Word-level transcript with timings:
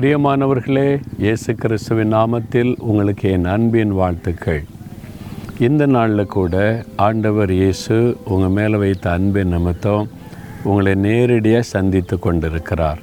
பிரியமானவர்களே 0.00 1.02
இயேசு 1.18 1.54
கிறிஸ்துவின் 1.54 2.14
நாமத்தில் 2.14 2.78
உங்களுக்கு 2.78 3.30
என் 3.30 3.44
அன்பின் 3.44 3.92
வாழ்த்துக்கள். 3.92 4.64
இந்த 5.58 5.86
நாளில் 5.86 6.26
கூட 6.26 6.84
ஆண்டவர் 6.96 7.52
இயேசு 7.52 8.16
உங்கள் 8.24 8.48
மேலே 8.48 8.76
வைத்த 8.76 9.10
அன்பின் 9.10 9.48
நிமித்தம் 9.48 10.08
உங்களை 10.62 10.94
நேரடியாக 10.94 11.62
சந்தித்து 11.62 12.18
கொண்டிருக்கிறார். 12.18 12.98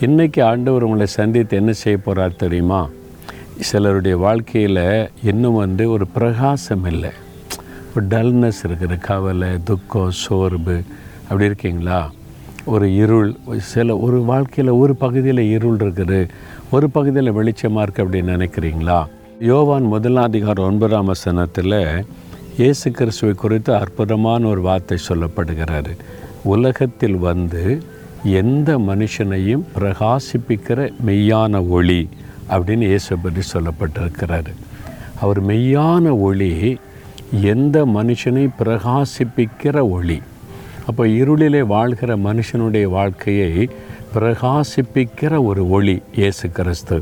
இன்றைக்கி 0.00 0.42
ஆண்டவர் 0.42 0.82
உங்களை 0.82 1.06
சந்தித்து 1.06 1.56
என்ன 1.56 1.72
செய்ய 1.72 1.98
போகிறார் 1.98 2.36
தெரியுமா? 2.36 2.88
சிலருடைய 3.60 4.16
வாழ்க்கையில் 4.16 5.10
இன்னும் 5.22 5.54
வந்து 5.54 5.90
ஒரு 5.90 6.06
பிரகாசம் 6.06 6.84
இல்லை. 6.84 7.10
ஒரு 7.96 8.06
டல்னஸ் 8.06 8.62
இருக்குது. 8.68 8.98
கவலை 8.98 9.48
துக்கம் 9.64 10.10
சோர்வு. 10.10 10.82
அப்படி 11.22 11.44
இருக்கீங்களா? 11.44 12.10
ஒரு 12.72 12.86
இருள் 13.02 13.28
சில 13.72 13.96
ஒரு 14.04 14.18
வாழ்க்கையில் 14.30 14.72
ஒரு 14.82 14.94
பகுதியில் 15.02 15.42
இருள் 15.56 15.76
இருக்குது. 15.76 16.20
ஒரு 16.74 16.86
பகுதியில் 16.90 17.36
வெளிச்சமாக 17.38 17.84
இருக்குது 17.84 18.04
அப்படின்னு 18.04 18.34
நினைக்கிறீங்களா? 18.36 18.98
யோவான் 19.50 19.86
முதலாம் 19.92 20.28
அதிகாரம் 20.30 20.66
ஒன்பதாம் 20.70 21.10
வசனத்தில் 21.12 21.78
இயேசு 22.58 22.90
கிறிஸ்துவை 22.90 23.34
குறித்து 23.34 23.72
அற்புதமான 23.74 24.48
ஒரு 24.48 24.60
வார்த்தை 24.60 24.98
சொல்லப்படுகிறாரு. 25.08 25.92
உலகத்தில் 26.54 27.18
வந்து 27.28 27.64
எந்த 28.42 28.78
மனுஷனையும் 28.90 29.64
பிரகாசிப்பிக்கிற 29.78 30.90
மெய்யான 31.06 31.68
ஒளி 31.68 32.08
அப்படின்னு 32.54 32.86
இயேசு 32.92 33.18
பற்றி 33.18 33.42
சொல்லப்பட்டிருக்கிறாரு. 33.54 34.54
அவர் 35.20 35.40
மெய்யான 35.46 36.20
ஒளி 36.28 36.78
எந்த 37.54 37.76
மனுஷனை 37.98 38.46
பிரகாசிப்பிக்கிற 38.62 39.76
ஒளி. 39.98 40.18
அப்போ 40.88 41.04
இருளிலே 41.20 41.60
வாழ்கிற 41.74 42.16
மனுஷனுடைய 42.16 42.86
வாழ்க்கையை 42.96 43.68
பிரகாசிப்பிக்கிற 44.14 45.32
ஒரு 45.44 45.62
ஒளி 45.70 45.96
இயேசு 46.18 46.46
கிறிஸ்து. 46.50 46.96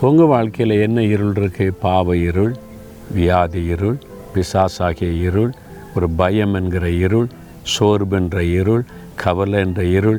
உங்கள் 0.00 0.26
வாழ்க்கையில் 0.26 0.74
என்ன 0.80 1.02
இருள் 1.14 1.32
இருக்குது 1.32 1.74
பாவ 1.80 2.16
இருள் 2.16 2.54
வியாதி 3.14 3.62
இருள் 3.74 3.98
பிசாசாகிய 4.34 5.10
இருள் 5.28 5.52
ஒரு 5.94 6.08
பயம் 6.20 6.54
என்கிற 6.54 6.88
இருள் 7.04 7.28
சோர்பென்ற 7.74 8.38
இருள் 8.60 8.84
கவலை 9.14 9.60
என்ற 9.60 9.84
இருள் 9.98 10.18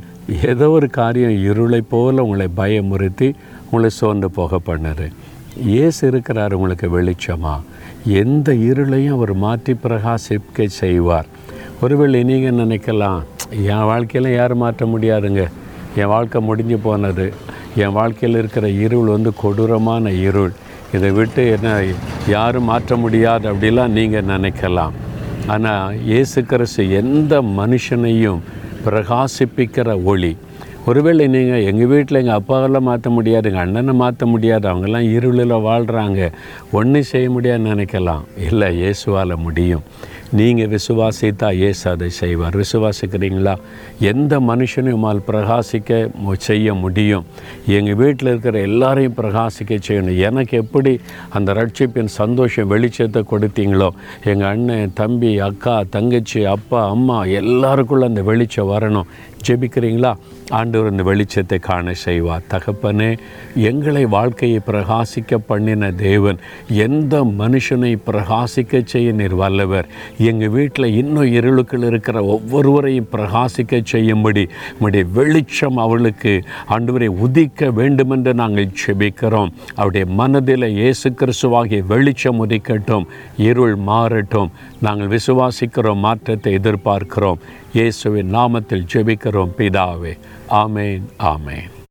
ஏதோ 0.51 0.69
ஒரு 0.69 0.89
காரியம் 0.89 1.37
இருளை 1.49 1.81
போல் 1.81 2.23
உங்களை 2.25 2.47
பயமுறுத்தி 2.57 3.29
உங்களை 3.63 3.89
சோர்ந்து 3.89 4.29
போக 4.31 4.59
பண்ணார் 4.67 5.07
இயேசு 5.73 6.01
இருக்கிறார் 6.07 6.53
உங்களுக்கு 6.53 6.87
வெளிச்சமாக 6.97 7.65
எந்த 8.23 8.49
இருளையும் 8.69 9.15
அவர் 9.17 9.33
மாற்றி 9.45 9.73
பிரகாசிக்க 9.83 10.67
செய்வார். 10.81 11.29
ஒருவேளை 11.83 12.19
நீங்கள் 12.29 12.57
நினைக்கலாம்? 12.61 13.19
என் 13.73 13.85
வாழ்க்கையில் 13.89 14.35
யாரும் 14.37 14.61
மாற்ற 14.63 14.85
முடியாதுங்க. 14.93 15.43
என் 15.99 16.11
வாழ்க்கை 16.13 16.39
முடிஞ்சு 16.47 16.77
போனது. 16.87 17.25
என் 17.83 17.95
வாழ்க்கையில் 17.97 18.39
இருக்கிற 18.41 18.65
இருள் 18.85 19.11
வந்து 19.13 19.31
கொடூரமான 19.41 20.11
இருள். 20.25 20.51
இதை 20.95 21.11
விட்டு 21.19 21.41
என்ன 21.55 21.69
யாரும் 22.35 22.67
மாற்ற 22.71 22.97
முடியாது 23.03 23.47
அப்படிலாம் 23.51 23.95
நீங்கள் 23.99 24.29
நினைக்கலாம். 24.33 24.97
ஆனால் 25.55 25.95
இயேசு 26.09 26.39
கிறிஸ்து 26.51 26.83
எந்த 27.01 27.41
மனுஷனையும் 27.61 28.43
பிரகாசிப்பிக்கிற 28.85 29.89
ஒளி. 30.11 30.33
ஒருவேளை 30.89 31.23
நீங்கள் 31.37 31.65
எங்கள் 31.69 31.89
வீட்டில் 31.93 32.21
எங்கள் 32.21 32.39
அப்பாவெல்லாம் 32.39 32.87
மாற்ற 32.89 33.07
முடியாது 33.15 33.47
எங்கள் 33.49 33.65
அண்ணனை 33.65 33.93
மாற்ற 34.03 34.25
முடியாது 34.33 34.65
அவங்கெல்லாம் 34.69 35.09
இருளில் 35.15 35.63
வாழ்கிறாங்க 35.69 36.21
ஒன்றும் 36.79 37.09
செய்ய 37.13 37.27
முடியாதுன்னு 37.35 37.73
நினைக்கலாம். 37.73 38.23
இல்லை 38.47 38.69
இயேசுவால் 38.81 39.43
முடியும். 39.47 39.85
நீங்கள் 40.31 40.69
விசுவாசித்தா 40.69 41.57
ஏசு 41.57 41.89
அதை 41.89 42.09
செய்வார். 42.09 42.57
விசுவாசிக்கிறீங்களா? 42.57 43.55
எந்த 43.99 44.39
மனுஷனையும் 44.39 44.97
உம்மால் 44.99 45.21
பிரகாசிக்க 45.27 46.11
மு- 46.27 46.35
செய்ய 46.37 46.73
முடியும். 46.73 47.25
எங்கள் 47.65 47.95
வீட்டில் 47.95 48.27
இருக்கிற 48.27 48.59
எல்லாரையும் 48.59 49.13
பிரகாசிக்க 49.17 49.79
செய்யணும். 49.87 50.17
எனக்கு 50.17 50.57
எப்படி 50.57 50.99
அந்த 51.29 51.53
ரட்சிப்பின் 51.53 52.05
சந்தோஷம் 52.05 52.71
வெளிச்சத்தை 52.71 53.23
கொடுத்தீங்களோ 53.31 53.89
எங்கள் 54.23 54.47
அண்ணன் 54.47 54.91
தம்பி 54.93 55.39
அக்கா 55.39 55.83
தங்கச்சி 55.89 56.45
அப்பா 56.45 56.89
அம்மா 56.89 57.23
எல்லாருக்குள்ளே 57.23 58.03
அந்த 58.03 58.21
வெளிச்சம் 58.21 58.67
வரணும். 58.67 59.03
ஜெபிக்கிறீங்களா? 59.47 60.11
ஆண்டவர் 60.57 60.91
இந்த 60.91 61.03
வெளிச்சத்தை 61.03 61.57
காண 61.59 61.93
செய்வார் 61.93 62.47
தகப்பனே 62.51 63.09
எங்களை 63.69 64.03
வாழ்க்கையை 64.05 64.59
பிரகாசிக்க 64.67 65.37
பண்ணின 65.49 65.91
தேவன் 65.91 66.39
எந்த 66.67 67.23
மனுஷனை 67.41 67.91
பிரகாசிக்க 68.07 68.81
செய்ய 68.93 69.11
நீர் 69.11 69.35
வல்லவர். 69.35 69.87
எங்கள் 70.29 70.49
வீட்டில் 70.49 70.95
இன்னும் 71.01 71.31
இருளுக்குள் 71.39 71.87
இருக்கிற 71.89 72.23
ஒவ்வொருவரையும் 72.35 73.11
பிரகாசிக்க 73.11 73.81
செய்யும்படி 73.83 74.43
உம்முடைய 74.73 75.05
வெளிச்சம் 75.17 75.77
அவளுக்கு 75.77 76.33
ஆண்டவரை 76.75 77.09
உதிக்க 77.27 77.71
வேண்டுமென்று 77.71 78.33
நாங்கள் 78.33 78.75
செபிக்கிறோம் 78.81 79.53
அவருடைய 79.75 80.05
மனதில் 80.21 80.67
இயேசு 80.81 81.09
கிறிஸ்துவாகிய 81.19 81.81
வெளிச்சம் 81.93 82.41
உதிக்கட்டும் 82.45 83.07
இருள் 83.37 83.77
மாறட்டும். 83.89 84.51
நாங்கள் 84.81 85.11
விசுவாசிக்கிறோம் 85.15 86.03
மாற்றத்தை 86.07 86.51
எதிர்பார்க்கிறோம். 86.59 87.39
இயேசுவின் 87.73 88.29
நாமத்தில் 88.35 88.85
ஜெபிக்கிறோம் 89.29 89.57
பிதாவே. 89.57 90.13
ஆமேன் 90.61 91.05
ஆமேன். 91.33 91.78